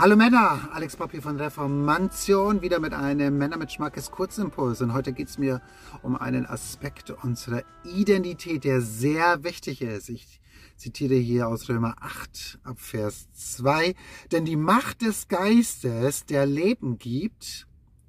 Hallo 0.00 0.14
Männer, 0.14 0.68
Alex 0.72 0.94
Papi 0.94 1.20
von 1.20 1.40
Reformation, 1.40 2.62
wieder 2.62 2.78
mit 2.78 2.94
einem 2.94 3.36
Männer 3.36 3.56
mit 3.56 3.72
Schmackes 3.72 4.12
Kurzimpuls. 4.12 4.80
Und 4.80 4.92
heute 4.92 5.12
geht 5.12 5.26
es 5.26 5.38
mir 5.38 5.60
um 6.02 6.14
einen 6.14 6.46
Aspekt 6.46 7.10
unserer 7.10 7.64
Identität, 7.82 8.62
der 8.62 8.80
sehr 8.80 9.42
wichtig 9.42 9.82
ist. 9.82 10.08
Ich 10.08 10.40
zitiere 10.76 11.16
hier 11.16 11.48
aus 11.48 11.68
Römer 11.68 11.96
8 11.98 12.60
ab 12.62 12.78
Vers 12.78 13.26
2. 13.32 13.96
Denn 14.30 14.44
die 14.44 14.54
Macht 14.54 15.02
des 15.02 15.26
Geistes, 15.26 16.24
der 16.26 16.46
Leben 16.46 16.98
gibt, 16.98 17.66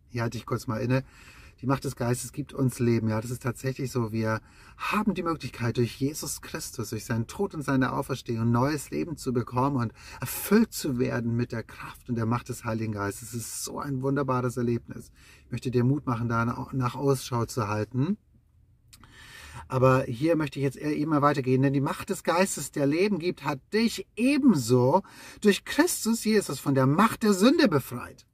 hier 0.10 0.22
halte 0.22 0.38
ich 0.38 0.46
kurz 0.46 0.68
mal 0.68 0.82
inne, 0.82 1.04
die 1.62 1.66
Macht 1.66 1.84
des 1.84 1.96
Geistes 1.96 2.32
gibt 2.32 2.54
uns 2.54 2.80
Leben. 2.80 3.10
Ja, 3.10 3.20
das 3.20 3.32
ist 3.32 3.44
tatsächlich 3.44 3.92
so. 3.92 4.12
Wir 4.12 4.40
haben 4.78 5.14
die 5.14 5.24
Möglichkeit, 5.24 5.78
durch 5.78 6.00
Jesus 6.00 6.42
Christus, 6.42 6.92
durch 6.92 7.04
seinen 7.04 7.28
Tod 7.28 7.54
und 7.54 7.64
seine 7.64 7.92
Auferstehung, 7.94 8.50
neues 8.50 8.92
Leben 8.92 9.18
zu 9.18 9.34
bekommen 9.34 9.76
und 9.76 9.94
erfüllt 10.22 10.72
zu 10.72 11.00
werden 11.00 11.36
mit 11.36 11.52
der 11.52 11.64
Kraft 11.64 12.08
und 12.08 12.16
der 12.16 12.26
Macht 12.26 12.48
des 12.48 12.64
Heiligen 12.64 12.94
Geistes. 12.94 13.34
Es 13.34 13.42
ist 13.42 13.64
so 13.66 13.80
ein 13.80 14.02
wunderbares 14.02 14.56
Erlebnis. 14.56 15.12
Ich 15.46 15.52
möchte 15.52 15.70
dir 15.70 15.84
Mut 15.84 16.06
machen, 16.06 16.30
da 16.30 16.46
nach 16.46 16.96
Ausschau 16.96 17.46
zu 17.46 17.68
halten. 17.68 18.18
Aber 19.68 20.04
hier 20.04 20.36
möchte 20.36 20.60
ich 20.60 20.64
jetzt 20.64 20.78
eher 20.78 20.96
immer 20.96 21.22
weitergehen, 21.22 21.62
denn 21.62 21.74
die 21.74 21.82
Macht 21.82 22.10
des 22.10 22.24
Geistes, 22.24 22.72
der 22.72 22.88
Leben 22.88 23.20
gibt, 23.20 23.44
hat 23.44 23.60
dich 23.74 24.08
ebenso 24.16 25.04
durch 25.42 25.66
Christus 25.66 26.24
Jesus 26.24 26.60
von 26.60 26.74
der 26.74 26.88
Macht 26.88 27.24
der 27.24 27.34
Sünde 27.34 27.68
befreit. 27.68 28.26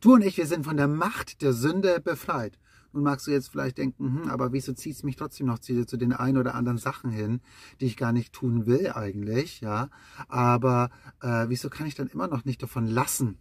Du 0.00 0.14
und 0.14 0.22
ich, 0.22 0.36
wir 0.36 0.46
sind 0.46 0.64
von 0.64 0.76
der 0.76 0.88
Macht 0.88 1.42
der 1.42 1.52
Sünde 1.52 2.00
befreit. 2.00 2.58
Nun 2.92 3.02
magst 3.02 3.26
du 3.26 3.32
jetzt 3.32 3.48
vielleicht 3.48 3.78
denken, 3.78 4.22
hm, 4.22 4.30
aber 4.30 4.52
wieso 4.52 4.72
zieht 4.72 4.94
es 4.94 5.02
mich 5.02 5.16
trotzdem 5.16 5.46
noch 5.46 5.58
zu, 5.58 5.84
zu 5.84 5.96
den 5.96 6.12
ein 6.12 6.36
oder 6.36 6.54
anderen 6.54 6.78
Sachen 6.78 7.10
hin, 7.10 7.40
die 7.80 7.86
ich 7.86 7.96
gar 7.96 8.12
nicht 8.12 8.32
tun 8.32 8.66
will 8.66 8.92
eigentlich, 8.92 9.60
ja. 9.60 9.90
Aber 10.28 10.90
äh, 11.20 11.46
wieso 11.48 11.70
kann 11.70 11.88
ich 11.88 11.96
dann 11.96 12.06
immer 12.06 12.28
noch 12.28 12.44
nicht 12.44 12.62
davon 12.62 12.86
lassen? 12.86 13.38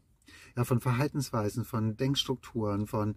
Ja, 0.58 0.64
von 0.64 0.80
Verhaltensweisen, 0.80 1.66
von 1.66 1.98
Denkstrukturen, 1.98 2.88
von 2.88 3.16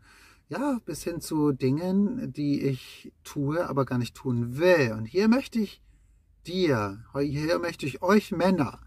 ja, 0.48 0.78
bis 0.84 1.02
hin 1.02 1.20
zu 1.20 1.52
Dingen, 1.52 2.32
die 2.32 2.62
ich 2.62 3.12
tue, 3.24 3.68
aber 3.68 3.84
gar 3.84 3.98
nicht 3.98 4.14
tun 4.14 4.58
will. 4.58 4.94
Und 4.96 5.06
hier 5.06 5.28
möchte 5.28 5.58
ich 5.58 5.82
dir, 6.46 7.04
hier 7.18 7.58
möchte 7.58 7.86
ich 7.86 8.02
euch 8.02 8.30
Männer 8.30 8.85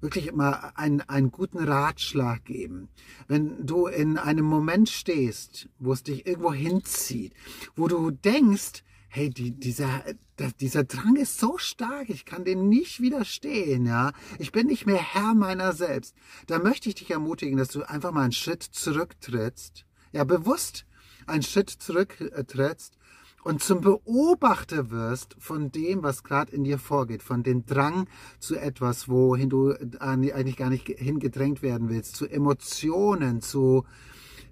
wirklich 0.00 0.26
immer 0.26 0.76
einen, 0.76 1.00
einen 1.02 1.30
guten 1.30 1.58
Ratschlag 1.58 2.44
geben. 2.44 2.88
Wenn 3.28 3.66
du 3.66 3.86
in 3.86 4.18
einem 4.18 4.44
Moment 4.44 4.88
stehst, 4.88 5.68
wo 5.78 5.92
es 5.92 6.02
dich 6.02 6.26
irgendwo 6.26 6.52
hinzieht, 6.52 7.34
wo 7.76 7.88
du 7.88 8.10
denkst, 8.10 8.82
hey, 9.08 9.28
die, 9.28 9.50
dieser, 9.50 10.04
dieser 10.60 10.84
Drang 10.84 11.16
ist 11.16 11.38
so 11.38 11.58
stark, 11.58 12.08
ich 12.10 12.24
kann 12.24 12.44
dem 12.44 12.68
nicht 12.68 13.00
widerstehen, 13.00 13.84
ja. 13.84 14.12
Ich 14.38 14.52
bin 14.52 14.68
nicht 14.68 14.86
mehr 14.86 15.02
Herr 15.02 15.34
meiner 15.34 15.72
selbst. 15.72 16.14
Da 16.46 16.58
möchte 16.58 16.88
ich 16.88 16.94
dich 16.94 17.10
ermutigen, 17.10 17.58
dass 17.58 17.68
du 17.68 17.82
einfach 17.82 18.12
mal 18.12 18.22
einen 18.22 18.32
Schritt 18.32 18.62
zurücktrittst, 18.62 19.84
ja, 20.12 20.24
bewusst 20.24 20.86
einen 21.26 21.42
Schritt 21.42 21.70
zurücktrittst 21.70 22.96
und 23.42 23.62
zum 23.62 23.80
Beobachter 23.80 24.90
wirst 24.90 25.36
von 25.38 25.72
dem, 25.72 26.02
was 26.02 26.24
gerade 26.24 26.52
in 26.52 26.64
dir 26.64 26.78
vorgeht, 26.78 27.22
von 27.22 27.42
dem 27.42 27.64
Drang 27.64 28.06
zu 28.38 28.56
etwas, 28.56 29.08
wohin 29.08 29.48
du 29.48 29.74
eigentlich 29.98 30.56
gar 30.56 30.70
nicht 30.70 30.86
hingedrängt 30.86 31.62
werden 31.62 31.88
willst, 31.88 32.16
zu 32.16 32.26
Emotionen, 32.26 33.40
zu 33.40 33.84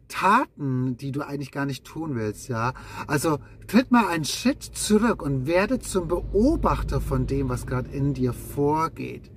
Taten, 0.08 0.96
die 0.96 1.12
du 1.12 1.20
eigentlich 1.20 1.52
gar 1.52 1.66
nicht 1.66 1.84
tun 1.84 2.14
willst, 2.14 2.48
ja. 2.48 2.72
Also 3.06 3.38
tritt 3.66 3.90
mal 3.90 4.08
einen 4.08 4.24
Schritt 4.24 4.62
zurück 4.62 5.22
und 5.22 5.46
werde 5.46 5.78
zum 5.80 6.08
Beobachter 6.08 7.02
von 7.02 7.26
dem, 7.26 7.50
was 7.50 7.66
gerade 7.66 7.90
in 7.90 8.14
dir 8.14 8.32
vorgeht. 8.32 9.30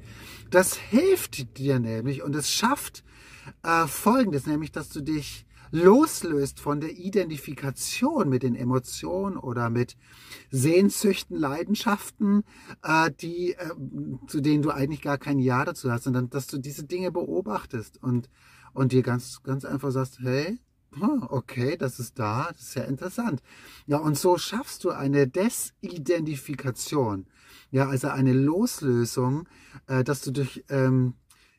Das 0.49 0.75
hilft 0.75 1.57
dir 1.57 1.79
nämlich 1.79 2.23
und 2.23 2.35
es 2.35 2.49
schafft 2.49 3.03
äh, 3.64 3.88
Folgendes, 3.88 4.46
nämlich, 4.46 4.72
dass 4.72 4.90
du 4.90 5.02
dich 5.02 5.46
loslöst 5.72 6.59
von 6.59 6.81
der 6.81 6.97
Identifikation 6.97 8.29
mit 8.29 8.44
den 8.44 8.56
Emotionen 8.56 9.38
oder 9.38 9.69
mit 9.69 9.96
Sehnsüchten, 10.52 11.38
Leidenschaften, 11.38 12.44
äh, 12.84 13.09
die, 13.09 13.53
äh, 13.53 13.69
zu 14.28 14.41
denen 14.41 14.63
du 14.63 14.72
eigentlich 14.72 15.02
gar 15.02 15.18
kein 15.18 15.40
Ja 15.40 15.63
dazu 15.63 15.91
hast, 15.91 16.03
sondern 16.03 16.29
dass 16.29 16.47
du 16.47 16.57
diese 16.57 16.84
Dinge 16.84 17.12
beobachtest 17.12 18.03
und, 18.03 18.29
und 18.74 18.91
dir 18.91 19.02
ganz, 19.02 19.41
ganz 19.44 19.63
einfach 19.63 19.91
sagst, 19.91 20.19
hey, 20.19 20.59
okay, 21.29 21.78
das 21.78 22.00
ist 22.00 22.19
da, 22.19 22.50
das 22.52 22.62
ist 22.62 22.75
ja 22.75 22.84
interessant. 22.84 23.41
Ja, 23.88 23.97
und 23.97 24.18
so 24.18 24.38
schaffst 24.38 24.84
du 24.84 24.90
eine 24.90 25.28
Desidentifikation. 25.28 27.28
Ja, 27.72 27.88
also 27.88 28.09
eine 28.09 28.34
Loslösung, 28.34 29.47
äh, 29.88 30.03
dass 30.03 30.22
du 30.22 30.31
durch 30.31 30.66
ähm, 30.68 31.13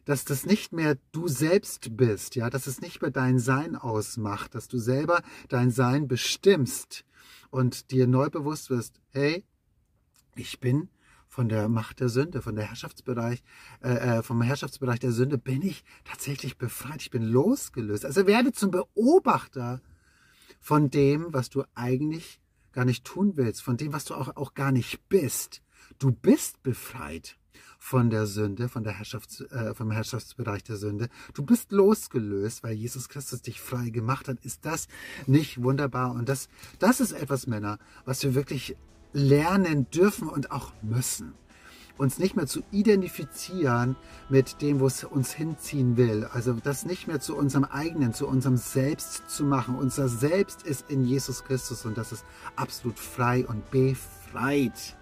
dass 0.05 0.25
das 0.25 0.47
nicht 0.47 0.73
mehr 0.73 0.99
du 1.13 1.29
selbst 1.29 1.97
bist, 1.97 2.35
ja, 2.35 2.51
dass 2.51 2.67
es 2.67 2.81
nicht 2.81 3.03
mehr 3.03 3.11
dein 3.11 3.39
Sein 3.39 3.77
ausmacht, 3.77 4.55
dass 4.55 4.69
du 4.69 4.79
selber 4.79 5.23
dein 5.49 5.71
Sein 5.71 6.09
bestimmst 6.09 7.05
und 7.51 7.91
dir 7.91 8.07
neu 8.07 8.31
bewusst 8.31 8.71
wirst, 8.71 9.01
hey, 9.11 9.45
ich 10.35 10.61
bin 10.61 10.89
von 11.29 11.49
der 11.49 11.69
Macht 11.69 12.01
der 12.01 12.09
Sünde, 12.09 12.43
von 12.43 12.57
der 12.57 12.67
Herrschaftsbereich, 12.67 13.43
äh, 13.83 14.19
äh, 14.19 14.23
vom 14.23 14.43
Herrschaftsbereich 14.43 14.99
der 14.99 15.13
Sünde 15.13 15.39
bin 15.39 15.63
ich 15.63 15.83
tatsächlich 16.05 16.59
befreit. 16.59 17.01
Ich 17.01 17.11
bin 17.11 17.23
losgelöst. 17.23 18.05
Also 18.05 18.27
werde 18.27 18.53
zum 18.53 18.71
Beobachter 18.71 19.81
von 20.61 20.91
dem, 20.91 21.33
was 21.33 21.49
du 21.49 21.65
eigentlich 21.75 22.41
gar 22.73 22.85
nicht 22.85 23.05
tun 23.05 23.33
willst, 23.37 23.63
von 23.63 23.77
dem, 23.77 23.93
was 23.93 24.05
du 24.05 24.15
auch, 24.15 24.37
auch 24.37 24.55
gar 24.55 24.73
nicht 24.73 25.09
bist. 25.09 25.63
Du 25.99 26.13
bist 26.13 26.63
befreit 26.63 27.39
von 27.79 28.11
der 28.11 28.27
Sünde, 28.27 28.69
von 28.69 28.85
der 28.85 28.95
Herrschafts, 28.95 29.41
äh, 29.41 29.75
vom 29.75 29.91
Herrschaftsbereich 29.91 30.63
der 30.65 30.77
Sünde. 30.77 31.09
Du 31.35 31.43
bist 31.45 31.73
losgelöst, 31.73 32.63
weil 32.63 32.73
Jesus 32.73 33.09
Christus 33.09 33.43
dich 33.43 33.61
frei 33.61 33.91
gemacht 33.91 34.29
hat. 34.29 34.39
Ist 34.45 34.65
das 34.65 34.89
nicht 35.27 35.63
wunderbar? 35.63 36.13
Und 36.13 36.29
das, 36.29 36.49
das 36.79 37.01
ist 37.01 37.13
etwas, 37.13 37.47
Männer, 37.47 37.79
was 38.05 38.23
wir 38.23 38.35
wirklich 38.35 38.77
lernen 39.13 39.91
dürfen 39.91 40.29
und 40.29 40.51
auch 40.51 40.73
müssen 40.83 41.35
uns 41.99 42.19
nicht 42.19 42.37
mehr 42.37 42.47
zu 42.47 42.63
identifizieren 42.71 43.97
mit 44.29 44.61
dem, 44.61 44.81
wo 44.81 44.87
es 44.87 45.05
uns 45.05 45.33
hinziehen 45.33 45.97
will. 45.97 46.29
Also 46.33 46.55
das 46.55 46.85
nicht 46.85 47.07
mehr 47.07 47.21
zu 47.21 47.37
unserem 47.37 47.65
eigenen, 47.65 48.13
zu 48.13 48.27
unserem 48.27 48.57
Selbst 48.57 49.31
zu 49.31 49.45
machen. 49.45 49.77
Unser 49.77 50.09
Selbst 50.09 50.63
ist 50.63 50.91
in 50.91 51.05
Jesus 51.05 51.45
Christus 51.45 51.85
und 51.85 51.97
das 51.97 52.13
ist 52.13 52.25
absolut 52.57 52.99
frei 52.99 53.47
und 53.47 53.71
befreit. 53.71 54.97